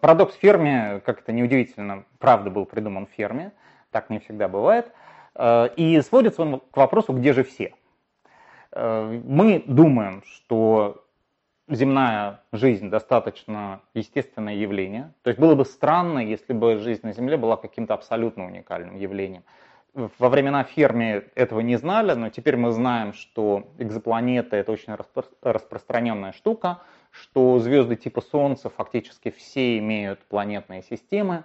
Парадокс 0.00 0.34
Ферми, 0.36 1.00
как 1.00 1.20
это 1.20 1.32
неудивительно, 1.32 2.04
правда 2.18 2.50
был 2.50 2.66
придуман 2.66 3.06
в 3.06 3.10
Ферме, 3.10 3.52
так 3.90 4.10
не 4.10 4.18
всегда 4.18 4.48
бывает. 4.48 4.92
И 5.76 6.00
сводится 6.02 6.42
он 6.42 6.60
к 6.60 6.76
вопросу, 6.76 7.12
где 7.12 7.32
же 7.32 7.42
все? 7.44 7.74
Мы 8.74 9.62
думаем, 9.66 10.22
что 10.26 11.04
земная 11.68 12.40
жизнь 12.52 12.90
достаточно 12.90 13.80
естественное 13.94 14.54
явление. 14.54 15.12
То 15.22 15.30
есть 15.30 15.40
было 15.40 15.54
бы 15.54 15.64
странно, 15.64 16.18
если 16.18 16.52
бы 16.52 16.76
жизнь 16.76 17.00
на 17.04 17.12
Земле 17.12 17.36
была 17.36 17.56
каким-то 17.56 17.94
абсолютно 17.94 18.46
уникальным 18.46 18.96
явлением. 18.96 19.44
Во 19.94 20.28
времена 20.28 20.64
Ферми 20.64 21.22
этого 21.36 21.60
не 21.60 21.76
знали, 21.76 22.14
но 22.14 22.28
теперь 22.28 22.56
мы 22.56 22.72
знаем, 22.72 23.12
что 23.12 23.68
экзопланеты 23.78 24.56
это 24.56 24.72
очень 24.72 24.92
распро- 24.92 25.32
распространенная 25.40 26.32
штука, 26.32 26.82
что 27.14 27.60
звезды 27.60 27.94
типа 27.94 28.20
Солнца 28.20 28.68
фактически 28.68 29.30
все 29.30 29.78
имеют 29.78 30.18
планетные 30.26 30.82
системы. 30.82 31.44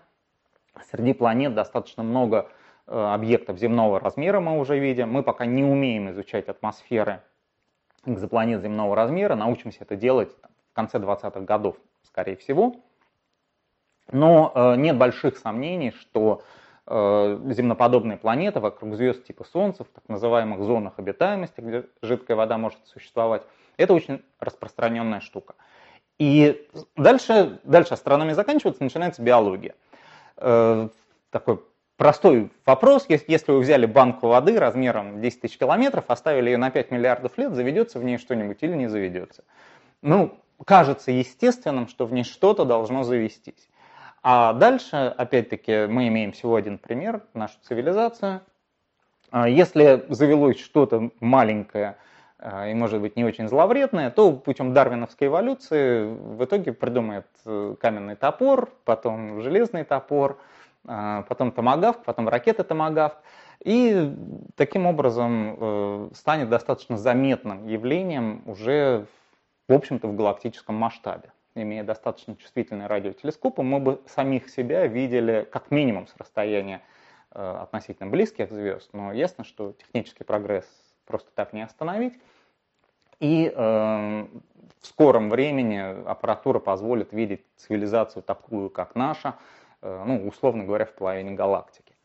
Среди 0.89 1.13
планет 1.13 1.53
достаточно 1.53 2.01
много 2.01 2.49
э, 2.87 2.99
объектов 2.99 3.59
земного 3.59 3.99
размера 3.99 4.39
мы 4.39 4.59
уже 4.59 4.79
видим. 4.79 5.11
Мы 5.11 5.21
пока 5.21 5.45
не 5.45 5.63
умеем 5.63 6.09
изучать 6.09 6.47
атмосферы 6.47 7.21
экзопланет 8.05 8.61
земного 8.63 8.95
размера, 8.95 9.35
научимся 9.35 9.79
это 9.81 9.95
делать 9.95 10.35
в 10.71 10.73
конце 10.73 10.97
20-х 10.97 11.41
годов, 11.41 11.77
скорее 12.01 12.35
всего. 12.37 12.77
Но 14.11 14.51
э, 14.55 14.75
нет 14.75 14.97
больших 14.97 15.37
сомнений, 15.37 15.91
что 15.91 16.41
э, 16.87 17.39
земноподобные 17.51 18.17
планеты 18.17 18.59
вокруг 18.59 18.95
звезд 18.95 19.23
типа 19.23 19.43
Солнца, 19.43 19.83
в 19.83 19.89
так 19.89 20.07
называемых 20.07 20.63
зонах 20.63 20.93
обитаемости, 20.97 21.61
где 21.61 21.85
жидкая 22.01 22.37
вода 22.37 22.57
может 22.57 22.79
существовать, 22.87 23.43
это 23.79 23.93
очень 23.93 24.21
распространенная 24.39 25.21
штука. 25.21 25.55
И 26.17 26.67
дальше, 26.95 27.59
дальше 27.63 27.93
астрономия 27.93 28.35
заканчивается, 28.35 28.83
начинается 28.83 29.21
биология. 29.21 29.75
Э, 30.37 30.89
такой 31.31 31.59
Простой 31.99 32.49
вопрос, 32.65 33.07
если 33.09 33.51
вы 33.51 33.59
взяли 33.59 33.85
банку 33.85 34.29
воды 34.29 34.57
размером 34.57 35.19
10 35.19 35.41
тысяч 35.41 35.57
километров, 35.57 36.05
оставили 36.07 36.51
ее 36.51 36.57
на 36.57 36.71
5 36.71 36.91
миллиардов 36.91 37.37
лет, 37.37 37.53
заведется 37.53 37.99
в 37.99 38.05
ней 38.05 38.17
что-нибудь 38.17 38.59
или 38.61 38.73
не 38.73 38.87
заведется? 38.87 39.43
Ну, 40.01 40.39
кажется 40.63 41.11
естественным, 41.11 41.89
что 41.89 42.05
в 42.05 42.13
ней 42.13 42.23
что-то 42.23 42.63
должно 42.63 43.03
завестись. 43.03 43.67
А 44.23 44.53
дальше, 44.53 45.13
опять-таки, 45.17 45.87
мы 45.87 46.07
имеем 46.07 46.31
всего 46.31 46.55
один 46.55 46.77
пример, 46.77 47.21
нашу 47.33 47.55
цивилизацию. 47.63 48.43
А 49.31 49.49
если 49.49 50.05
завелось 50.07 50.61
что-то 50.61 51.11
маленькое 51.19 51.97
и, 52.41 52.73
может 52.73 53.01
быть, 53.01 53.15
не 53.15 53.25
очень 53.25 53.47
зловредное, 53.47 54.11
то 54.11 54.31
путем 54.31 54.73
дарвиновской 54.73 55.27
эволюции 55.27 56.05
в 56.05 56.43
итоге 56.43 56.71
придумает 56.73 57.27
э, 57.45 57.75
каменный 57.79 58.15
топор, 58.15 58.69
потом 58.85 59.41
железный 59.41 59.83
топор– 59.83 60.37
а, 60.87 61.23
потом 61.23 61.51
томагавк, 61.51 62.03
потом 62.03 62.29
ракета 62.29 62.63
томагавк. 62.63 63.17
И 63.63 64.15
таким 64.55 64.85
образом 64.85 65.57
э, 65.59 66.09
станет 66.13 66.49
достаточно 66.49 66.97
заметным 66.97 67.67
явлением 67.67 68.41
уже, 68.45 69.05
в 69.67 69.73
общем-то, 69.73 70.07
в 70.07 70.15
галактическом 70.15 70.75
масштабе. 70.75 71.33
Имея 71.55 71.83
достаточно 71.83 72.37
чувствительные 72.37 72.87
радиотелескопы, 72.87 73.61
мы 73.61 73.79
бы 73.79 74.01
самих 74.07 74.49
себя 74.49 74.87
видели 74.87 75.45
как 75.51 75.71
минимум 75.71 76.07
с 76.07 76.15
расстояния 76.17 76.81
э, 77.31 77.57
относительно 77.61 78.09
близких 78.09 78.49
звезд, 78.49 78.89
но 78.93 79.11
ясно, 79.11 79.43
что 79.43 79.73
технический 79.73 80.23
прогресс 80.23 80.65
просто 81.09 81.29
так 81.35 81.51
не 81.51 81.61
остановить. 81.61 82.13
И 83.19 83.51
э, 83.53 83.57
в 83.57 84.85
скором 84.85 85.29
времени 85.29 85.77
аппаратура 86.07 86.59
позволит 86.59 87.11
видеть 87.11 87.43
цивилизацию 87.57 88.23
такую, 88.23 88.69
как 88.69 88.95
наша, 88.95 89.35
Э, 89.81 90.03
ну, 90.05 90.27
условно 90.27 90.63
говоря, 90.63 90.85
в 90.85 90.93
половине 90.93 91.31
галактики. 91.31 91.95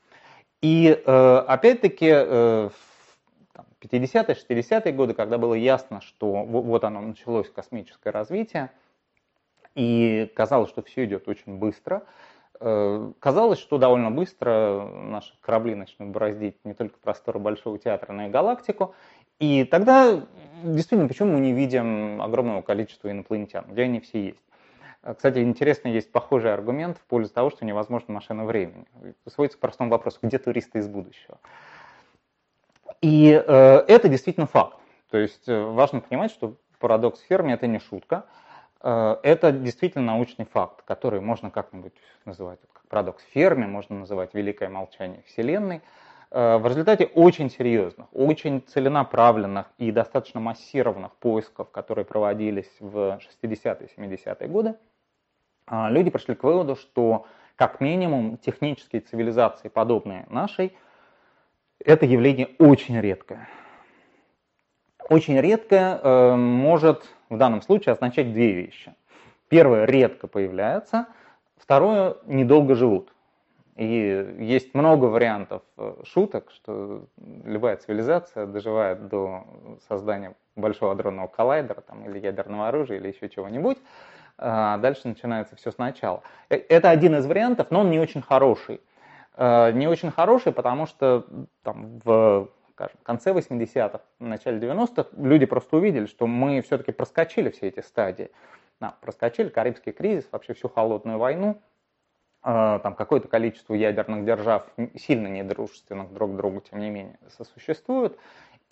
И 0.60 0.88
э, 0.88 1.37
опять-таки 1.47 2.09
э, 2.09 2.69
в 2.69 3.84
50-е, 3.84 4.34
60-е 4.34 4.93
годы, 4.93 5.14
когда 5.14 5.38
было 5.38 5.54
ясно, 5.54 6.00
что 6.00 6.44
вот 6.44 6.84
оно 6.84 7.00
началось 7.00 7.50
космическое 7.50 8.10
развитие, 8.10 8.70
и 9.75 10.31
казалось, 10.34 10.70
что 10.70 10.82
все 10.82 11.04
идет 11.04 11.28
очень 11.28 11.59
быстро, 11.59 12.04
казалось, 12.59 13.59
что 13.59 13.78
довольно 13.78 14.10
быстро 14.10 14.88
наши 14.92 15.34
корабли 15.41 15.75
начнут 15.75 16.10
бороздить 16.10 16.56
не 16.65 16.75
только 16.75 16.98
просторы 16.98 17.38
Большого 17.38 17.78
театра, 17.78 18.12
но 18.12 18.26
и 18.26 18.31
галактику. 18.31 18.94
И 19.38 19.65
тогда 19.65 20.22
действительно, 20.62 21.09
почему 21.09 21.32
мы 21.32 21.41
не 21.41 21.53
видим 21.53 22.22
огромного 22.22 22.62
количества 22.62 23.10
инопланетян, 23.10 23.64
где 23.69 23.82
они 23.82 24.00
все 24.00 24.26
есть? 24.26 24.44
А, 25.03 25.14
кстати, 25.14 25.38
интересно, 25.38 25.88
есть 25.88 26.10
похожий 26.10 26.53
аргумент 26.53 26.97
в 26.97 27.03
пользу 27.03 27.32
того, 27.32 27.50
что 27.50 27.64
невозможно 27.64 28.14
машина 28.14 28.44
времени. 28.44 28.87
Сводится 29.26 29.59
к 29.59 29.60
простому 29.60 29.91
вопросу, 29.91 30.19
где 30.22 30.38
туристы 30.38 30.78
из 30.78 30.88
будущего? 30.88 31.38
И 33.03 33.31
э, 33.32 33.84
это 33.87 34.09
действительно 34.09 34.47
факт. 34.47 34.78
То 35.10 35.19
есть 35.19 35.47
э, 35.47 35.62
важно 35.62 36.00
понимать, 36.00 36.31
что 36.31 36.56
парадокс 36.78 37.20
Ферми 37.20 37.53
это 37.53 37.66
не 37.66 37.78
шутка. 37.78 38.25
Э, 38.84 39.17
это 39.22 39.50
действительно 39.50 40.05
научный 40.05 40.45
факт, 40.45 40.83
который 40.83 41.21
можно 41.21 41.50
как-нибудь 41.50 41.95
называть 42.27 42.61
как 42.61 42.87
парадокс 42.89 43.25
Ферми, 43.33 43.65
можно 43.65 44.00
называть 44.00 44.34
великое 44.34 44.69
молчание 44.69 45.22
Вселенной. 45.27 45.81
Э, 46.31 46.59
в 46.59 46.67
результате 46.67 47.06
очень 47.06 47.50
серьезных, 47.50 48.06
очень 48.12 48.61
целенаправленных 48.61 49.73
и 49.78 49.91
достаточно 49.91 50.39
массированных 50.39 51.12
поисков, 51.17 51.71
которые 51.71 52.05
проводились 52.05 52.71
в 52.78 53.19
60-е, 53.41 53.89
70-е 53.97 54.49
годы, 54.49 54.75
а, 55.67 55.89
люди 55.89 56.11
пришли 56.11 56.34
к 56.34 56.44
выводу, 56.44 56.77
что 56.77 57.27
как 57.56 57.81
минимум 57.81 58.37
технические 58.37 59.00
цивилизации, 59.00 59.69
подобные 59.69 60.27
нашей, 60.28 60.77
это 61.83 62.05
явление 62.05 62.50
очень 62.59 63.00
редкое. 63.00 63.49
Очень 65.09 65.38
редкое 65.38 66.00
э, 66.03 66.34
может 66.34 67.04
в 67.28 67.37
данном 67.37 67.60
случае 67.60 67.92
означать 67.92 68.32
две 68.32 68.53
вещи. 68.53 68.94
Первое, 69.48 69.84
редко 69.84 70.26
появляется, 70.26 71.06
второе, 71.56 72.16
недолго 72.25 72.75
живут. 72.75 73.12
И 73.76 74.37
есть 74.38 74.72
много 74.72 75.06
вариантов 75.06 75.62
э, 75.76 75.97
шуток, 76.04 76.50
что 76.54 77.04
любая 77.44 77.76
цивилизация 77.76 78.47
доживает 78.47 79.09
до 79.09 79.44
создания 79.88 80.34
большого 80.56 80.93
адронного 80.93 81.26
коллайдера 81.26 81.82
там, 81.82 82.09
или 82.09 82.19
ядерного 82.19 82.69
оружия 82.69 82.97
или 82.97 83.09
еще 83.09 83.28
чего-нибудь. 83.28 83.76
А 84.38 84.78
дальше 84.78 85.06
начинается 85.06 85.54
все 85.56 85.70
сначала. 85.70 86.22
Э, 86.48 86.56
это 86.56 86.88
один 86.88 87.14
из 87.16 87.26
вариантов, 87.26 87.66
но 87.70 87.81
он 87.81 87.91
не 87.91 88.00
очень 88.00 88.22
хороший. 88.22 88.81
Не 89.37 89.88
очень 89.88 90.12
хороший, 90.12 90.53
потому 90.53 90.87
что 90.87 91.26
там, 91.64 91.98
в 92.04 92.48
скажем, 92.75 92.97
конце 93.05 93.31
80-х, 93.31 94.01
начале 94.19 94.59
90-х 94.59 95.11
люди 95.17 95.47
просто 95.47 95.77
увидели, 95.77 96.07
что 96.07 96.27
мы 96.27 96.61
все-таки 96.62 96.91
проскочили 96.91 97.51
все 97.51 97.69
эти 97.69 97.81
стадии. 97.81 98.31
Да, 98.81 98.97
проскочили 99.01 99.49
Карибский 99.49 99.93
кризис, 99.93 100.27
вообще 100.33 100.55
всю 100.55 100.69
холодную 100.69 101.19
войну, 101.19 101.62
э, 102.43 102.81
там 102.83 102.97
какое-то 102.97 103.29
количество 103.29 103.75
ядерных 103.75 104.25
держав, 104.25 104.67
сильно 104.97 105.29
недружественных 105.29 106.12
друг 106.12 106.33
к 106.33 106.37
другу, 106.37 106.61
тем 106.61 106.81
не 106.81 106.91
менее, 106.91 107.19
сосуществуют. 107.37 108.19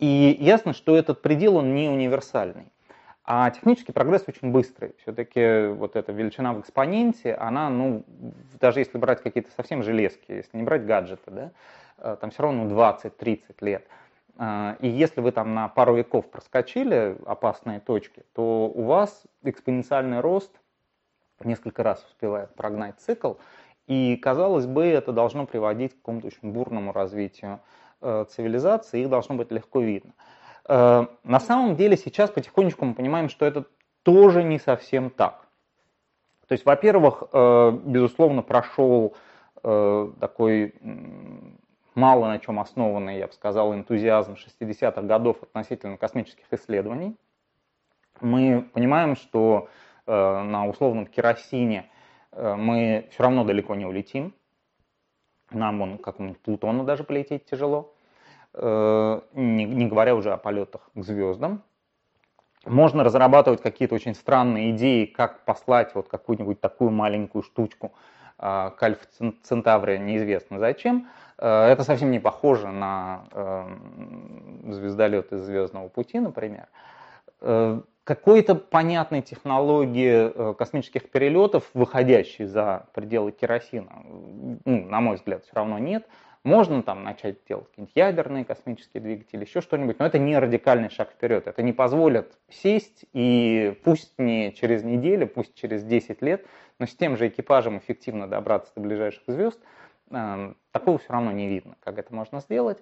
И 0.01 0.37
ясно, 0.41 0.73
что 0.73 0.97
этот 0.97 1.23
предел, 1.23 1.57
он 1.57 1.73
не 1.75 1.89
универсальный. 1.89 2.73
А 3.25 3.49
технический 3.51 3.93
прогресс 3.93 4.25
очень 4.27 4.51
быстрый. 4.51 4.97
Все-таки 5.03 5.69
вот 5.69 5.95
эта 5.95 6.11
величина 6.11 6.53
в 6.55 6.61
экспоненте, 6.61 7.34
она, 7.34 7.71
ну, 7.71 8.05
даже 8.59 8.81
если 8.81 8.99
брать 8.99 9.23
какие-то 9.23 9.53
совсем 9.53 9.84
железки, 9.84 10.33
если 10.33 10.57
не 10.57 10.65
брать 10.65 10.84
гаджеты, 10.84 11.31
да, 11.31 11.53
там 12.21 12.31
все 12.31 12.43
равно 12.43 12.65
20-30 12.65 13.41
лет. 13.61 13.87
Э, 14.39 14.77
и 14.81 14.89
если 14.89 15.21
вы 15.21 15.33
там 15.33 15.55
на 15.55 15.69
пару 15.69 15.95
веков 15.95 16.31
проскочили 16.31 17.17
опасные 17.27 17.81
точки, 17.81 18.25
то 18.34 18.66
у 18.69 18.83
вас 18.84 19.25
экспоненциальный 19.43 20.21
рост 20.21 20.51
несколько 21.41 21.83
раз 21.83 22.04
успевает 22.04 22.54
прогнать 22.54 23.01
цикл, 23.01 23.34
и, 23.89 24.16
казалось 24.16 24.66
бы, 24.66 24.84
это 24.87 25.13
должно 25.13 25.45
приводить 25.45 25.93
к 25.93 25.97
какому-то 25.97 26.28
очень 26.28 26.53
бурному 26.53 26.93
развитию 26.93 27.60
э, 28.01 28.25
цивилизации, 28.31 29.01
их 29.01 29.10
должно 29.10 29.34
быть 29.34 29.51
легко 29.51 29.81
видно. 29.81 30.13
Э, 30.69 31.07
на 31.25 31.41
самом 31.41 31.77
деле 31.77 31.97
сейчас 31.97 32.31
потихонечку 32.31 32.84
мы 32.84 32.95
понимаем, 32.95 33.28
что 33.28 33.45
это 33.45 33.65
тоже 34.03 34.45
не 34.45 34.59
совсем 34.59 35.10
так. 35.10 35.47
То 36.47 36.53
есть, 36.53 36.65
во-первых, 36.65 37.25
э, 37.33 37.78
безусловно, 37.84 38.43
прошел 38.43 39.15
э, 39.65 40.13
такой 40.21 40.75
мало 41.94 42.27
на 42.27 42.39
чем 42.39 42.60
основанный, 42.60 43.18
я 43.18 43.27
бы 43.27 43.33
сказал, 43.33 43.74
энтузиазм 43.74 44.34
60-х 44.34 45.03
годов 45.03 45.42
относительно 45.42 45.97
космических 45.97 46.44
исследований. 46.53 47.16
Мы 48.21 48.68
понимаем, 48.72 49.16
что 49.16 49.68
на 50.06 50.66
условном 50.66 51.06
керосине 51.06 51.91
мы 52.33 53.09
все 53.10 53.22
равно 53.22 53.44
далеко 53.44 53.74
не 53.74 53.86
улетим. 53.86 54.34
Нам 55.50 55.78
вон 55.78 55.98
какому-нибудь 55.98 56.41
Плутону 56.41 56.84
даже 56.84 57.04
полететь 57.04 57.44
тяжело. 57.44 57.95
Э, 58.54 59.21
не, 59.33 59.65
не 59.65 59.86
говоря 59.86 60.15
уже 60.15 60.33
о 60.33 60.36
полетах 60.36 60.91
к 60.95 61.03
звездам. 61.03 61.62
можно 62.66 63.03
разрабатывать 63.03 63.62
какие-то 63.62 63.95
очень 63.95 64.15
странные 64.15 64.72
идеи, 64.72 65.06
как 65.06 65.45
послать 65.47 65.95
вот 65.95 66.09
какую-нибудь 66.09 66.60
такую 66.60 66.91
маленькую 66.91 67.42
штучку 67.42 67.92
а, 68.38 68.71
к 68.71 68.83
Альфа 68.83 69.06
Центавре 69.42 69.98
неизвестно 69.98 70.59
зачем. 70.59 71.09
Э, 71.42 71.66
это 71.66 71.83
совсем 71.83 72.12
не 72.12 72.21
похоже 72.21 72.68
на 72.68 73.24
эм, 73.33 74.72
звездолет 74.72 75.33
из 75.33 75.41
Звездного 75.41 75.89
пути, 75.89 76.21
например. 76.21 76.68
Э, 77.41 77.80
какой-то 78.04 78.54
понятной 78.54 79.22
технологии 79.22 80.30
э, 80.33 80.54
космических 80.54 81.10
перелетов, 81.10 81.68
выходящей 81.74 82.44
за 82.44 82.86
пределы 82.94 83.33
керосина, 83.33 84.04
ну, 84.65 84.86
на 84.86 85.00
мой 85.00 85.16
взгляд, 85.16 85.42
все 85.42 85.53
равно 85.54 85.78
нет. 85.78 86.06
Можно 86.44 86.83
там 86.83 87.03
начать 87.04 87.39
делать 87.48 87.68
какие-нибудь 87.68 87.97
ядерные 87.97 88.45
космические 88.45 89.00
двигатели, 89.00 89.45
еще 89.45 89.60
что-нибудь, 89.60 89.98
но 89.98 90.06
это 90.06 90.18
не 90.18 90.38
радикальный 90.38 90.91
шаг 90.91 91.10
вперед. 91.10 91.47
Это 91.48 91.62
не 91.62 91.72
позволит 91.72 92.36
сесть 92.50 93.04
и 93.12 93.78
пусть 93.84 94.16
не 94.18 94.53
через 94.53 94.84
неделю, 94.84 95.27
пусть 95.27 95.54
через 95.54 95.83
10 95.84 96.22
лет, 96.22 96.45
но 96.78 96.86
с 96.86 96.95
тем 96.95 97.16
же 97.16 97.28
экипажем 97.28 97.78
эффективно 97.78 98.28
добраться 98.28 98.72
до 98.74 98.80
ближайших 98.80 99.22
звезд, 99.27 99.60
такого 100.70 100.98
все 100.98 101.12
равно 101.12 101.32
не 101.32 101.48
видно, 101.48 101.76
как 101.82 101.98
это 101.98 102.14
можно 102.14 102.41
сделать. 102.41 102.78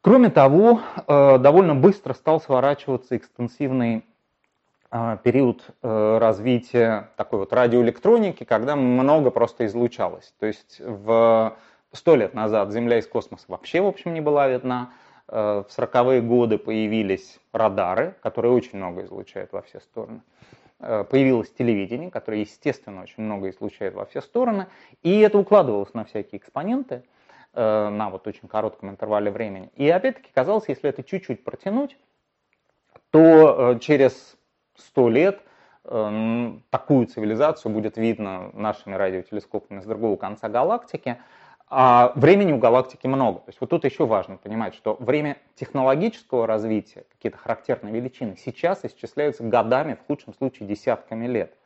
Кроме 0.00 0.30
того, 0.30 0.80
э, 1.06 1.38
довольно 1.38 1.74
быстро 1.74 2.12
стал 2.12 2.40
сворачиваться 2.40 3.16
экстенсивный 3.16 4.04
э, 4.90 5.18
период 5.22 5.64
э, 5.82 6.18
развития 6.18 7.10
такой 7.16 7.38
вот 7.38 7.52
радиоэлектроники, 7.52 8.44
когда 8.44 8.76
много 8.76 9.30
просто 9.30 9.64
излучалось. 9.64 10.34
То 10.38 10.46
есть 10.46 10.80
в 10.80 11.56
Сто 11.94 12.16
лет 12.16 12.34
назад 12.34 12.72
Земля 12.72 12.98
из 12.98 13.06
космоса 13.06 13.44
вообще, 13.46 13.80
в 13.80 13.86
общем, 13.86 14.14
не 14.14 14.20
была 14.20 14.48
видна. 14.48 14.90
Э, 15.28 15.62
в 15.66 15.72
сороковые 15.72 16.20
годы 16.20 16.58
появились 16.58 17.38
радары, 17.52 18.16
которые 18.20 18.52
очень 18.52 18.78
много 18.78 19.04
излучают 19.04 19.52
во 19.52 19.62
все 19.62 19.78
стороны. 19.78 20.20
Э, 20.80 21.04
появилось 21.08 21.50
телевидение, 21.50 22.10
которое, 22.10 22.40
естественно, 22.40 23.02
очень 23.02 23.22
много 23.22 23.50
излучает 23.50 23.94
во 23.94 24.04
все 24.04 24.20
стороны. 24.20 24.66
И 25.02 25.20
это 25.20 25.38
укладывалось 25.38 25.94
на 25.94 26.04
всякие 26.04 26.38
экспоненты 26.38 27.04
э, 27.52 27.88
на 27.88 28.10
вот 28.10 28.26
очень 28.26 28.48
коротком 28.48 28.90
интервале 28.90 29.30
времени. 29.30 29.70
И 29.76 29.88
опять-таки 29.88 30.30
казалось, 30.34 30.64
если 30.68 30.90
это 30.90 31.02
чуть-чуть 31.02 31.44
протянуть, 31.44 31.96
то 33.10 33.78
через 33.80 34.36
сто 34.76 35.08
лет 35.08 35.40
такую 35.84 37.06
цивилизацию 37.06 37.70
будет 37.70 37.96
видно 37.96 38.50
нашими 38.54 38.94
радиотелескопами 38.94 39.80
с 39.80 39.84
другого 39.84 40.16
конца 40.16 40.48
галактики– 40.48 41.18
а 41.68 42.12
времени 42.14 42.52
у 42.52 42.58
галактики 42.58 43.06
много. 43.06 43.40
То 43.40 43.48
есть 43.48 43.60
вот 43.60 43.70
тут 43.70 43.84
еще 43.84 44.06
важно 44.06 44.36
понимать, 44.36 44.74
что 44.74 44.96
время 45.00 45.38
технологического 45.54 46.46
развития, 46.46 47.04
какие-то 47.10 47.38
характерные 47.38 47.92
величины, 47.92 48.36
сейчас 48.36 48.84
исчисляются 48.84 49.42
годами, 49.44 49.94
в 49.94 50.06
худшем 50.06 50.34
случае 50.34 50.68
десятками 50.68 51.26
лет. 51.26 51.56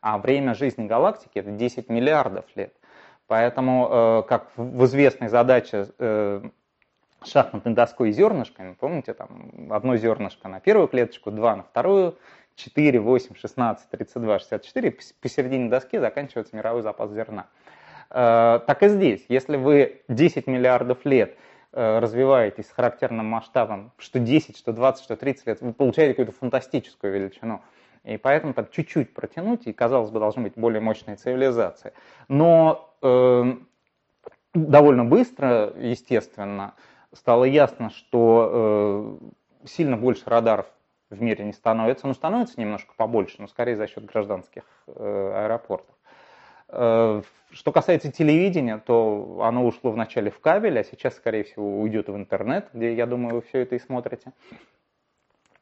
А 0.00 0.18
время 0.18 0.54
жизни 0.54 0.86
галактики 0.86 1.38
это 1.38 1.50
10 1.50 1.88
миллиардов 1.88 2.44
лет. 2.54 2.74
Поэтому, 3.28 3.88
э, 3.90 4.22
как 4.28 4.50
в 4.56 4.84
известной 4.84 5.28
задаче 5.28 5.86
э, 5.98 6.42
шахматной 7.24 7.74
доской 7.74 8.10
зернышками, 8.10 8.74
помните, 8.74 9.14
там 9.14 9.68
одно 9.70 9.96
зернышко 9.96 10.48
на 10.48 10.60
первую 10.60 10.88
клеточку, 10.88 11.30
два 11.30 11.56
на 11.56 11.62
вторую, 11.62 12.18
4, 12.56 13.00
8, 13.00 13.34
16, 13.34 13.90
32, 13.90 14.38
64, 14.38 14.96
посередине 15.20 15.70
доски 15.70 15.98
заканчивается 15.98 16.56
мировой 16.56 16.82
запас 16.82 17.10
зерна. 17.12 17.46
Э, 18.12 18.60
так 18.66 18.82
и 18.82 18.88
здесь. 18.88 19.24
Если 19.28 19.56
вы 19.56 20.02
10 20.08 20.46
миллиардов 20.46 21.04
лет 21.04 21.36
э, 21.72 21.98
развиваетесь 21.98 22.66
с 22.66 22.70
характерным 22.70 23.26
масштабом, 23.26 23.92
что 23.96 24.18
10, 24.18 24.56
что 24.56 24.72
20, 24.72 25.02
что 25.02 25.16
30 25.16 25.46
лет, 25.46 25.60
вы 25.62 25.72
получаете 25.72 26.12
какую-то 26.12 26.32
фантастическую 26.38 27.12
величину. 27.12 27.62
И 28.04 28.16
поэтому 28.16 28.52
так 28.52 28.70
чуть-чуть 28.70 29.14
протянуть, 29.14 29.66
и, 29.66 29.72
казалось 29.72 30.10
бы, 30.10 30.18
должны 30.18 30.42
быть 30.42 30.54
более 30.56 30.80
мощные 30.80 31.16
цивилизации. 31.16 31.92
Но 32.28 32.94
э, 33.00 33.54
довольно 34.54 35.04
быстро, 35.04 35.72
естественно, 35.78 36.74
стало 37.14 37.44
ясно, 37.44 37.90
что 37.90 39.20
э, 39.62 39.66
сильно 39.66 39.96
больше 39.96 40.28
радаров 40.28 40.66
в 41.08 41.22
мире 41.22 41.44
не 41.44 41.52
становится. 41.52 42.06
Ну, 42.06 42.14
становится 42.14 42.60
немножко 42.60 42.92
побольше, 42.96 43.36
но 43.38 43.46
скорее 43.46 43.76
за 43.76 43.86
счет 43.86 44.04
гражданских 44.04 44.64
э, 44.86 45.44
аэропортов. 45.44 45.94
Э, 46.72 47.22
что 47.50 47.70
касается 47.70 48.10
телевидения, 48.10 48.78
то 48.78 49.40
оно 49.42 49.66
ушло 49.66 49.92
вначале 49.92 50.30
в 50.30 50.40
кабель, 50.40 50.78
а 50.78 50.84
сейчас, 50.84 51.16
скорее 51.16 51.44
всего, 51.44 51.80
уйдет 51.80 52.08
в 52.08 52.16
интернет, 52.16 52.68
где, 52.72 52.94
я 52.94 53.06
думаю, 53.06 53.36
вы 53.36 53.42
все 53.42 53.58
это 53.58 53.74
и 53.74 53.78
смотрите. 53.78 54.32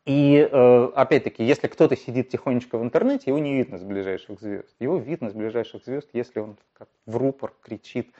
И 0.06 0.48
э, 0.50 0.90
опять-таки, 0.94 1.44
если 1.44 1.66
кто-то 1.66 1.96
сидит 1.96 2.28
тихонечко 2.28 2.78
в 2.78 2.82
интернете, 2.82 3.24
его 3.26 3.38
не 3.38 3.54
видно 3.56 3.76
с 3.76 3.82
ближайших 3.82 4.40
звезд. 4.40 4.74
Его 4.78 4.98
видно 4.98 5.30
с 5.30 5.32
ближайших 5.32 5.84
звезд, 5.84 6.08
если 6.12 6.38
он 6.38 6.56
как 6.74 6.88
в 7.06 7.16
рупор 7.16 7.52
кричит 7.60 8.14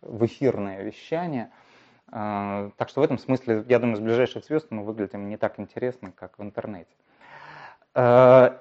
в 0.00 0.24
эфирное 0.24 0.82
вещание. 0.82 1.50
Э, 2.12 2.70
так 2.76 2.88
что 2.88 3.00
в 3.00 3.04
этом 3.04 3.18
смысле, 3.18 3.64
я 3.68 3.80
думаю, 3.80 3.96
с 3.96 4.00
ближайших 4.00 4.44
звезд 4.44 4.68
мы 4.70 4.84
выглядим 4.84 5.28
не 5.28 5.36
так 5.36 5.58
интересно, 5.58 6.12
как 6.12 6.38
в 6.38 6.42
интернете. 6.42 6.94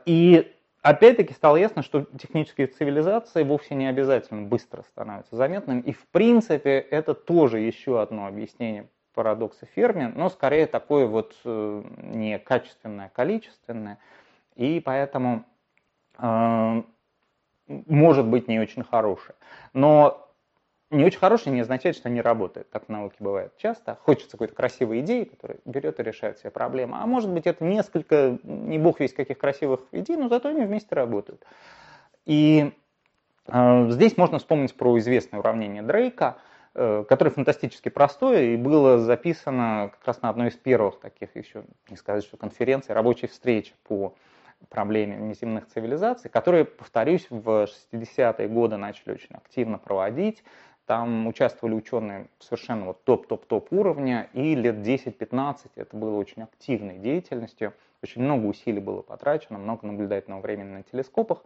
И 0.06 0.55
опять-таки 0.86 1.34
стало 1.34 1.56
ясно, 1.56 1.82
что 1.82 2.06
технические 2.20 2.68
цивилизации 2.68 3.44
вовсе 3.44 3.74
не 3.74 3.88
обязательно 3.88 4.44
быстро 4.44 4.84
становятся 4.84 5.36
заметными. 5.36 5.82
И 5.82 5.92
в 5.92 6.06
принципе 6.08 6.78
это 6.78 7.16
тоже 7.16 7.60
еще 7.60 8.02
одно 8.02 8.28
объяснение 8.28 8.88
парадокса 9.16 9.66
Ферми, 9.66 10.12
но 10.16 10.30
скорее 10.30 10.68
такое 10.68 11.08
вот 11.08 11.36
э, 11.44 11.84
не 11.98 12.38
качественное, 12.38 13.08
а 13.08 13.10
количественное. 13.10 13.98
И 14.56 14.80
поэтому 14.80 15.46
э, 16.20 16.84
может 17.68 18.28
быть 18.28 18.48
не 18.48 18.60
очень 18.60 18.84
хорошее. 18.84 19.36
Но 19.74 20.30
не 20.95 21.03
очень 21.06 21.19
хорошие 21.19 21.53
не 21.53 21.62
означает, 21.62 21.95
что 21.95 22.09
они 22.09 22.21
работают. 22.21 22.69
Так 22.69 22.86
в 22.86 22.89
науке 22.89 23.18
бывает 23.19 23.53
часто. 23.57 23.97
Хочется 24.03 24.31
какой-то 24.31 24.56
красивой 24.56 25.01
идеи, 25.01 25.25
которая 25.25 25.59
берет 25.65 26.00
и 26.00 26.03
решает 26.03 26.39
все 26.39 26.50
проблемы. 26.50 26.97
А 27.00 27.06
может 27.06 27.30
быть 27.30 27.45
это 27.45 27.63
несколько, 27.63 28.38
не 28.44 28.77
бог 28.77 29.00
весь 29.00 29.13
каких 29.13 29.38
красивых 29.38 29.81
идей, 29.92 30.18
но 30.18 30.30
зато 30.30 30.50
они 30.50 30.65
вместе 30.65 30.95
работают. 30.95 31.45
И 32.25 32.74
э, 33.47 33.89
здесь 33.89 34.18
можно 34.18 34.39
вспомнить 34.39 34.75
про 34.75 34.97
известное 35.00 35.39
уравнение 35.39 35.83
Дрейка, 35.83 36.38
э, 36.74 37.03
которое 37.07 37.31
фантастически 37.31 37.89
простое 37.89 38.53
и 38.53 38.57
было 38.57 38.98
записано 38.98 39.91
как 39.94 40.07
раз 40.07 40.21
на 40.21 40.30
одной 40.30 40.50
из 40.50 40.56
первых 40.56 41.00
таких 41.00 41.36
еще, 41.36 41.65
не 41.89 41.98
сказать, 41.98 42.24
что 42.24 42.38
конференций, 42.38 42.95
рабочей 42.95 43.27
встречи 43.27 43.74
по 43.88 44.15
проблеме 44.69 45.17
внеземных 45.17 45.67
цивилизаций, 45.67 46.29
которые, 46.29 46.65
повторюсь, 46.65 47.27
в 47.29 47.67
60-е 47.93 48.48
годы 48.48 48.77
начали 48.77 49.13
очень 49.13 49.36
активно 49.36 49.77
проводить. 49.77 50.43
Там 50.86 51.25
участвовали 51.25 51.74
ученые 51.74 52.27
совершенно 52.39 52.86
вот 52.86 53.04
топ-топ-топ 53.06 53.74
уровня, 53.74 54.30
и 54.34 54.54
лет 54.54 54.75
10-15 54.75 55.72
это 55.75 55.98
было 55.98 56.15
очень 56.18 56.44
активной 56.44 57.00
деятельностью. 57.00 57.74
Очень 58.04 58.22
много 58.22 58.46
усилий 58.46 58.80
было 58.80 59.01
потрачено, 59.01 59.58
много 59.58 59.88
наблюдательного 59.88 60.42
времени 60.42 60.70
на 60.70 60.84
телескопах, 60.84 61.44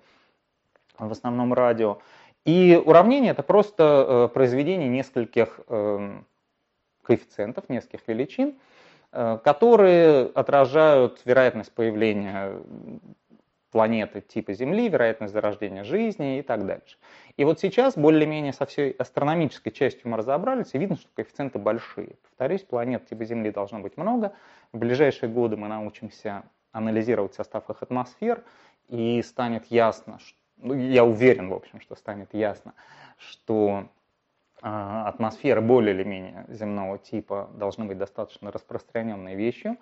в 0.97 1.09
основном 1.09 1.53
радио. 1.53 1.99
И 2.43 2.81
уравнение 2.83 3.31
это 3.31 3.43
просто 3.43 4.29
э, 4.29 4.33
произведение 4.33 4.89
нескольких 4.89 5.61
э, 5.67 6.21
коэффициентов, 7.03 7.69
нескольких 7.69 8.07
величин, 8.07 8.55
э, 9.13 9.39
которые 9.43 10.25
отражают 10.25 11.21
вероятность 11.23 11.71
появления 11.71 12.59
планеты 13.71 14.21
типа 14.21 14.53
Земли, 14.53 14.89
вероятность 14.89 15.33
зарождения 15.33 15.83
жизни 15.83 16.39
и 16.39 16.41
так 16.41 16.65
дальше. 16.65 16.97
И 17.37 17.45
вот 17.45 17.59
сейчас 17.59 17.95
более-менее 17.95 18.53
со 18.53 18.65
всей 18.65 18.91
астрономической 18.91 19.71
частью 19.71 20.09
мы 20.09 20.17
разобрались, 20.17 20.73
и 20.73 20.77
видно, 20.77 20.95
что 20.95 21.07
коэффициенты 21.15 21.59
большие. 21.59 22.15
Повторюсь, 22.23 22.61
планет 22.63 23.07
типа 23.07 23.25
Земли 23.25 23.51
должно 23.51 23.79
быть 23.79 23.97
много. 23.97 24.33
В 24.73 24.77
ближайшие 24.77 25.29
годы 25.29 25.57
мы 25.57 25.67
научимся 25.67 26.43
анализировать 26.71 27.33
состав 27.33 27.69
их 27.69 27.81
атмосфер, 27.81 28.43
и 28.89 29.21
станет 29.21 29.67
ясно, 29.67 30.19
что, 30.19 30.37
ну, 30.57 30.73
я 30.73 31.05
уверен, 31.05 31.49
в 31.49 31.53
общем, 31.53 31.79
что 31.79 31.95
станет 31.95 32.33
ясно, 32.33 32.73
что 33.17 33.85
э, 34.61 34.67
атмосферы 34.67 35.61
более 35.61 35.93
или 35.93 36.03
менее 36.03 36.45
земного 36.49 36.97
типа 36.97 37.49
должны 37.53 37.85
быть 37.85 37.97
достаточно 37.97 38.51
распространенной 38.51 39.35
вещью. 39.35 39.77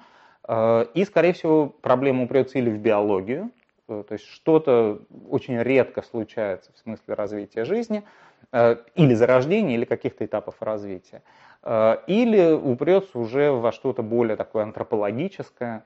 Э, 0.48 0.86
и, 0.94 1.06
скорее 1.06 1.34
всего, 1.34 1.68
проблема 1.68 2.24
упрется 2.24 2.60
или 2.60 2.70
в 2.70 2.80
биологию, 2.80 3.52
то 3.88 4.12
есть 4.12 4.26
что-то 4.26 5.02
очень 5.30 5.58
редко 5.62 6.02
случается 6.02 6.72
в 6.74 6.78
смысле 6.78 7.14
развития 7.14 7.66
жизни, 7.66 8.04
э, 8.52 8.78
или 8.96 9.14
зарождения, 9.14 9.76
или 9.76 9.86
каких-то 9.86 10.26
этапов 10.26 10.62
развития. 10.62 11.24
Э, 11.64 11.98
или 12.08 12.52
упрется 12.52 13.18
уже 13.18 13.52
во 13.52 13.72
что-то 13.72 14.04
более 14.04 14.36
такое 14.36 14.64
антропологическое. 14.64 15.86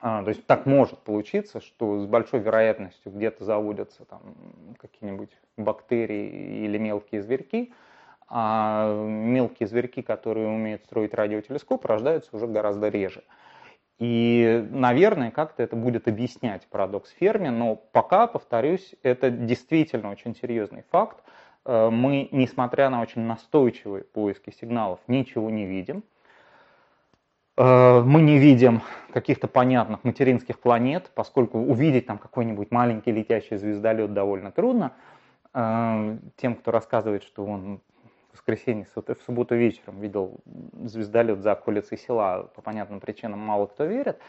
А, 0.00 0.22
то 0.22 0.28
есть 0.28 0.46
так 0.46 0.66
может 0.66 0.98
получиться, 0.98 1.60
что 1.60 1.98
с 1.98 2.06
большой 2.06 2.40
вероятностью 2.40 3.10
где-то 3.10 3.44
заводятся 3.44 4.04
там 4.04 4.20
какие-нибудь 4.78 5.30
бактерии 5.56 6.64
или 6.64 6.76
мелкие 6.76 7.22
зверьки, 7.22 7.72
а 8.28 8.92
мелкие 9.06 9.66
зверьки, 9.66 10.02
которые 10.02 10.48
умеют 10.48 10.84
строить 10.84 11.14
радиотелескоп, 11.14 11.84
рождаются 11.86 12.36
уже 12.36 12.46
гораздо 12.46 12.88
реже. 12.88 13.24
И, 13.98 14.66
наверное, 14.70 15.30
как-то 15.30 15.62
это 15.62 15.76
будет 15.76 16.08
объяснять 16.08 16.66
парадокс 16.66 17.10
Ферми, 17.10 17.48
но 17.48 17.76
пока, 17.76 18.26
повторюсь, 18.26 18.94
это 19.02 19.30
действительно 19.30 20.10
очень 20.10 20.34
серьезный 20.34 20.84
факт. 20.90 21.22
Э, 21.64 21.90
мы, 21.90 22.28
несмотря 22.32 22.90
на 22.90 23.00
очень 23.00 23.22
настойчивые 23.22 24.04
поиски 24.04 24.50
сигналов, 24.50 24.98
ничего 25.06 25.48
не 25.48 25.66
видим. 25.66 26.02
Э, 27.56 28.02
мы 28.02 28.20
не 28.22 28.38
видим 28.38 28.82
каких-то 29.12 29.46
понятных 29.46 30.02
материнских 30.02 30.58
планет, 30.58 31.12
поскольку 31.14 31.58
увидеть 31.58 32.06
там 32.06 32.18
какой-нибудь 32.18 32.72
маленький 32.72 33.12
летящий 33.12 33.56
звездолет 33.56 34.12
довольно 34.12 34.50
трудно. 34.50 34.92
Э, 35.52 36.18
тем, 36.36 36.56
кто 36.56 36.72
рассказывает, 36.72 37.22
что 37.22 37.44
он 37.44 37.80
воскресенье, 38.34 38.86
в 38.94 39.22
субботу 39.24 39.54
вечером 39.54 40.00
видел 40.00 40.40
звездолет 40.82 41.40
за 41.40 41.52
околицей 41.52 41.96
села, 41.96 42.50
по 42.54 42.62
понятным 42.62 43.00
причинам 43.00 43.38
мало 43.38 43.66
кто 43.66 43.84
верит. 43.84 44.20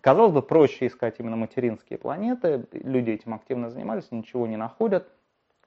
Казалось 0.00 0.32
бы, 0.32 0.42
проще 0.42 0.86
искать 0.86 1.16
именно 1.18 1.36
материнские 1.36 1.98
планеты, 1.98 2.66
люди 2.72 3.10
этим 3.10 3.34
активно 3.34 3.70
занимались, 3.70 4.10
ничего 4.10 4.46
не 4.46 4.56
находят. 4.56 5.08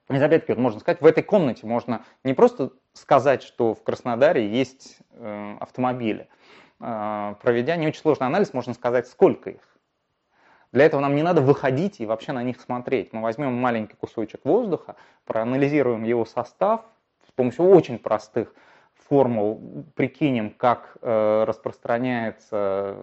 И 0.08 0.14
опять-таки, 0.14 0.52
вот 0.52 0.62
можно 0.62 0.78
сказать, 0.78 1.00
в 1.00 1.06
этой 1.06 1.24
комнате 1.24 1.66
можно 1.66 2.04
не 2.22 2.32
просто 2.32 2.70
сказать, 2.92 3.42
что 3.42 3.74
в 3.74 3.82
Краснодаре 3.82 4.48
есть 4.48 4.98
э, 5.10 5.56
автомобили, 5.58 6.28
а, 6.78 7.34
проведя 7.42 7.74
не 7.74 7.88
очень 7.88 8.00
сложный 8.00 8.28
анализ, 8.28 8.54
можно 8.54 8.72
сказать, 8.72 9.08
сколько 9.08 9.50
их. 9.50 9.76
Для 10.70 10.84
этого 10.84 11.00
нам 11.00 11.16
не 11.16 11.22
надо 11.22 11.40
выходить 11.40 12.00
и 12.00 12.06
вообще 12.06 12.32
на 12.32 12.42
них 12.42 12.60
смотреть. 12.60 13.12
Мы 13.12 13.22
возьмем 13.22 13.54
маленький 13.54 13.96
кусочек 13.96 14.44
воздуха, 14.44 14.96
проанализируем 15.24 16.04
его 16.04 16.24
состав 16.24 16.84
помощью 17.36 17.66
очень 17.66 17.98
простых 17.98 18.52
формул, 19.08 19.84
прикинем, 19.94 20.50
как 20.50 20.96
э, 21.00 21.44
распространяется 21.46 22.96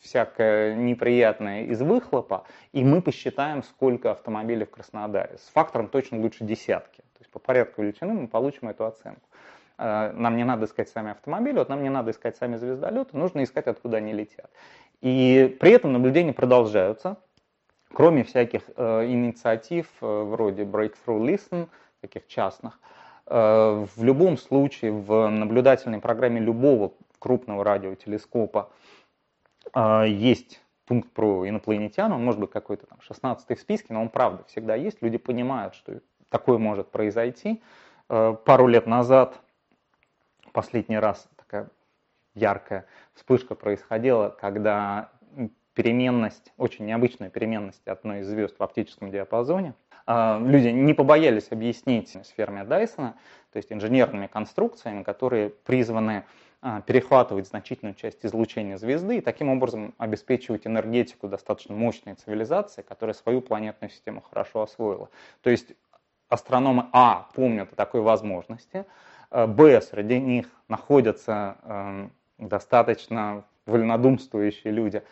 всякое 0.00 0.74
неприятное 0.74 1.64
из 1.64 1.80
выхлопа, 1.80 2.44
и 2.72 2.82
мы 2.82 3.00
посчитаем, 3.02 3.62
сколько 3.62 4.10
автомобилей 4.10 4.64
в 4.64 4.70
Краснодаре. 4.70 5.38
С 5.38 5.48
фактором 5.52 5.88
точно 5.88 6.20
лучше 6.20 6.44
десятки. 6.44 6.98
То 6.98 7.20
есть 7.20 7.30
по 7.30 7.38
порядку 7.38 7.82
величины 7.82 8.14
мы 8.14 8.26
получим 8.26 8.68
эту 8.68 8.84
оценку. 8.84 9.28
Э, 9.78 10.12
нам 10.12 10.36
не 10.36 10.44
надо 10.44 10.66
искать 10.66 10.88
сами 10.88 11.12
автомобили, 11.12 11.58
вот 11.58 11.68
нам 11.68 11.82
не 11.82 11.90
надо 11.90 12.10
искать 12.10 12.36
сами 12.36 12.56
звездолеты, 12.56 13.16
нужно 13.16 13.44
искать, 13.44 13.66
откуда 13.66 13.98
они 13.98 14.12
летят. 14.12 14.50
И 15.00 15.56
при 15.60 15.70
этом 15.72 15.92
наблюдения 15.92 16.32
продолжаются, 16.32 17.16
кроме 17.92 18.24
всяких 18.24 18.62
э, 18.76 19.06
инициатив 19.06 19.86
э, 20.00 20.22
вроде 20.22 20.64
Breakthrough 20.64 21.20
Listen, 21.20 21.68
таких 22.00 22.26
частных. 22.26 22.80
Э, 22.82 23.00
в 23.30 24.02
любом 24.02 24.36
случае 24.36 24.92
в 24.92 25.28
наблюдательной 25.28 26.00
программе 26.00 26.40
любого 26.40 26.92
крупного 27.20 27.62
радиотелескопа 27.62 28.70
э, 29.72 30.04
есть 30.08 30.60
пункт 30.86 31.12
про 31.12 31.48
инопланетян, 31.48 32.12
он 32.12 32.24
может 32.24 32.40
быть 32.40 32.50
какой-то 32.50 32.86
там 32.86 33.00
16 33.02 33.56
в 33.56 33.60
списке, 33.60 33.94
но 33.94 34.02
он 34.02 34.08
правда 34.08 34.42
всегда 34.48 34.74
есть, 34.74 35.00
люди 35.02 35.18
понимают, 35.18 35.76
что 35.76 36.00
такое 36.30 36.58
может 36.58 36.90
произойти. 36.90 37.62
Э, 38.08 38.34
пару 38.44 38.66
лет 38.66 38.88
назад 38.88 39.38
последний 40.52 40.98
раз 40.98 41.28
такая 41.36 41.68
яркая 42.34 42.86
вспышка 43.14 43.54
происходила, 43.54 44.30
когда 44.30 45.10
переменность, 45.74 46.52
очень 46.56 46.86
необычная 46.86 47.30
переменность 47.30 47.86
одной 47.86 48.20
из 48.20 48.28
звезд 48.28 48.58
в 48.58 48.62
оптическом 48.62 49.12
диапазоне. 49.12 49.74
А, 50.12 50.40
люди 50.40 50.66
не 50.66 50.92
побоялись 50.92 51.52
объяснить 51.52 52.16
с 52.16 52.30
ферме 52.30 52.64
Дайсона, 52.64 53.14
то 53.52 53.58
есть 53.58 53.72
инженерными 53.72 54.26
конструкциями, 54.26 55.04
которые 55.04 55.50
призваны 55.50 56.24
а, 56.60 56.80
перехватывать 56.80 57.46
значительную 57.46 57.94
часть 57.94 58.26
излучения 58.26 58.76
звезды 58.76 59.18
и 59.18 59.20
таким 59.20 59.50
образом 59.50 59.94
обеспечивать 59.98 60.66
энергетику 60.66 61.28
достаточно 61.28 61.76
мощной 61.76 62.14
цивилизации, 62.14 62.82
которая 62.82 63.14
свою 63.14 63.40
планетную 63.40 63.88
систему 63.88 64.20
хорошо 64.20 64.62
освоила. 64.62 65.10
То 65.42 65.50
есть 65.50 65.74
астрономы 66.28 66.86
А 66.92 67.28
помнят 67.32 67.72
о 67.72 67.76
такой 67.76 68.00
возможности, 68.00 68.86
Э, 69.30 69.46
Б, 69.46 69.80
среди 69.80 70.18
них 70.18 70.46
находятся 70.66 72.10
достаточно 72.38 73.44
вольнодумствующие 73.66 74.72
люди, 74.72 75.02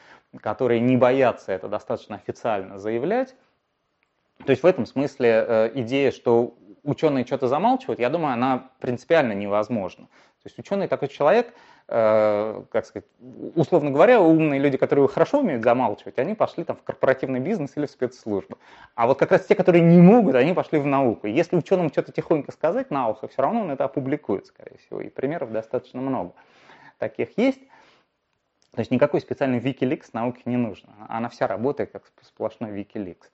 которые 0.41 0.81
не 0.81 0.97
боятся 0.97 1.53
это 1.53 1.69
достаточно 1.69 2.17
официально 2.17 2.79
заявлять. 2.79 3.37
То 4.45 4.51
есть 4.51 4.63
в 4.63 4.67
этом 4.67 4.87
смысле 4.87 5.45
э, 5.47 5.71
идея, 5.75 6.11
что 6.11 6.57
ученые 6.83 7.27
что-то 7.27 7.49
замалчивают, 7.49 8.01
я 8.01 8.09
думаю, 8.09 8.35
она 8.35 8.71
принципиально 8.81 9.33
невозможна. 9.33 10.07
То 10.07 10.47
есть 10.47 10.59
ученый 10.59 10.89
такой 10.89 11.09
человек, 11.09 11.53
Э, 11.91 12.65
как 12.71 12.85
сказать, 12.85 13.07
условно 13.55 13.91
говоря, 13.91 14.21
умные 14.21 14.61
люди, 14.61 14.77
которые 14.77 15.09
хорошо 15.09 15.41
умеют 15.41 15.65
замалчивать, 15.65 16.19
они 16.19 16.35
пошли 16.35 16.63
там 16.63 16.77
в 16.77 16.83
корпоративный 16.83 17.41
бизнес 17.41 17.79
или 17.79 17.87
в 17.87 17.91
спецслужбы. 17.91 18.59
А 18.95 19.07
вот 19.07 19.19
как 19.19 19.33
раз 19.33 19.47
те, 19.47 19.55
которые 19.55 19.83
не 19.83 19.99
могут, 19.99 20.35
они 20.35 20.53
пошли 20.53 20.79
в 20.81 20.85
науку. 20.85 21.27
Если 21.27 21.57
ученым 21.57 21.91
что-то 21.91 22.13
тихонько 22.13 22.53
сказать 22.53 22.91
на 22.91 23.09
ухо, 23.09 23.27
все 23.29 23.41
равно 23.41 23.63
он 23.63 23.71
это 23.71 23.85
опубликует, 23.85 24.45
скорее 24.45 24.77
всего. 24.77 25.01
И 25.01 25.09
примеров 25.09 25.51
достаточно 25.51 26.03
много. 26.03 26.35
Таких 26.99 27.39
есть. 27.39 27.61
То 28.75 28.81
есть 28.81 28.91
никакой 28.91 29.23
специальный 29.23 29.59
Wikileaks 29.59 30.11
науке 30.13 30.43
не 30.45 30.59
нужно. 30.59 30.91
Она 31.09 31.31
вся 31.31 31.47
работает 31.47 31.91
как 31.91 32.03
сплошной 32.21 32.71
Wikileaks. 32.73 33.31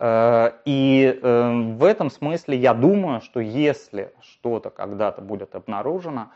Э, 0.00 0.52
и 0.64 1.20
э, 1.22 1.74
в 1.76 1.84
этом 1.84 2.10
смысле 2.10 2.56
я 2.56 2.72
думаю, 2.72 3.20
что 3.20 3.38
если 3.38 4.12
что-то 4.22 4.70
когда-то 4.70 5.20
будет 5.20 5.54
обнаружено, 5.54 6.30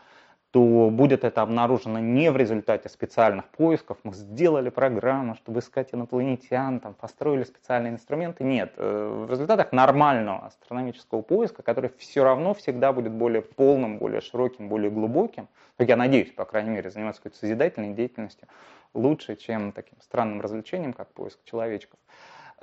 то 0.51 0.89
будет 0.89 1.25
это 1.25 1.41
обнаружено 1.41 1.99
не 1.99 2.31
в 2.31 2.37
результате 2.37 2.87
специальных 2.87 3.43
поисков, 3.49 3.97
мы 4.03 4.13
сделали 4.13 4.69
программу, 4.69 5.35
чтобы 5.35 5.59
искать 5.59 5.89
инопланетян, 5.93 6.79
там, 6.79 6.93
построили 6.93 7.43
специальные 7.43 7.91
инструменты. 7.91 8.43
Нет, 8.43 8.73
э, 8.77 9.25
в 9.27 9.31
результатах 9.31 9.71
нормального 9.71 10.45
астрономического 10.45 11.23
поиска, 11.23 11.63
который 11.63 11.91
все 11.97 12.23
равно 12.23 12.53
всегда 12.53 12.93
будет 12.93 13.13
более 13.13 13.41
полным, 13.41 13.97
более 13.97 14.21
широким, 14.21 14.69
более 14.69 14.91
глубоким, 14.91 15.47
я 15.79 15.97
надеюсь, 15.97 16.31
по 16.31 16.45
крайней 16.45 16.69
мере, 16.69 16.91
заниматься 16.91 17.21
какой-то 17.21 17.39
созидательной 17.39 17.93
деятельностью 17.93 18.47
лучше, 18.93 19.35
чем 19.35 19.71
таким 19.71 19.99
странным 20.01 20.39
развлечением, 20.39 20.93
как 20.93 21.09
поиск 21.13 21.39
человечков. 21.43 21.99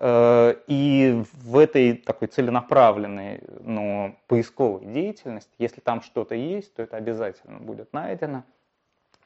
Э, 0.05 0.57
и 0.67 1.23
в 1.45 1.57
этой 1.57 1.95
такой 1.97 2.27
целенаправленной, 2.27 3.41
но 3.61 4.17
поисковой 4.27 4.85
деятельности, 4.85 5.53
если 5.59 5.81
там 5.81 6.03
что-то 6.03 6.35
есть, 6.35 6.75
то 6.75 6.83
это 6.83 6.97
обязательно 6.97 7.61
будет 7.61 7.93
найдено. 7.93 8.43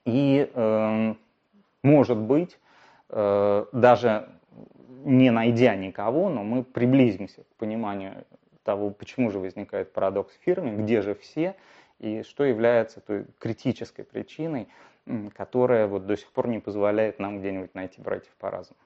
И, 0.04 0.50
эм, 0.52 1.16
может 1.82 2.18
быть, 2.18 2.58
э, 3.08 3.64
даже 3.72 4.28
не 5.04 5.30
найдя 5.30 5.74
никого, 5.76 6.28
но 6.28 6.44
мы 6.44 6.62
приблизимся 6.62 7.44
к 7.44 7.56
пониманию 7.56 8.26
того, 8.62 8.90
почему 8.90 9.30
же 9.30 9.38
возникает 9.38 9.94
парадокс 9.94 10.34
в 10.34 10.44
фирме, 10.44 10.72
где 10.72 11.00
же 11.00 11.14
все, 11.14 11.56
и 12.00 12.22
что 12.22 12.44
является 12.44 13.00
той 13.00 13.24
критической 13.38 14.04
причиной, 14.04 14.68
которая 15.34 15.86
вот 15.86 16.04
до 16.04 16.18
сих 16.18 16.30
пор 16.32 16.48
не 16.48 16.58
позволяет 16.58 17.18
нам 17.18 17.38
где-нибудь 17.38 17.74
найти 17.74 18.02
братьев 18.02 18.34
по 18.38 18.50
разуму. 18.50 18.76